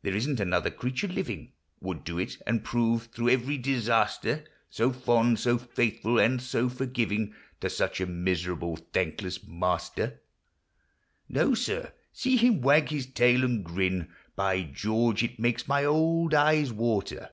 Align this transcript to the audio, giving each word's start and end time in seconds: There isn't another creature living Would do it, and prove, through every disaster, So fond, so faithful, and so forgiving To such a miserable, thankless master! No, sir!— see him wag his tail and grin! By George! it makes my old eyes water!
There 0.00 0.16
isn't 0.16 0.40
another 0.40 0.70
creature 0.70 1.06
living 1.06 1.52
Would 1.78 2.02
do 2.02 2.18
it, 2.18 2.38
and 2.46 2.64
prove, 2.64 3.10
through 3.12 3.28
every 3.28 3.58
disaster, 3.58 4.46
So 4.70 4.90
fond, 4.90 5.38
so 5.38 5.58
faithful, 5.58 6.18
and 6.18 6.40
so 6.40 6.70
forgiving 6.70 7.34
To 7.60 7.68
such 7.68 8.00
a 8.00 8.06
miserable, 8.06 8.76
thankless 8.76 9.46
master! 9.46 10.22
No, 11.28 11.52
sir!— 11.52 11.92
see 12.14 12.38
him 12.38 12.62
wag 12.62 12.88
his 12.88 13.04
tail 13.04 13.44
and 13.44 13.62
grin! 13.62 14.10
By 14.34 14.62
George! 14.62 15.22
it 15.22 15.38
makes 15.38 15.68
my 15.68 15.84
old 15.84 16.32
eyes 16.32 16.72
water! 16.72 17.28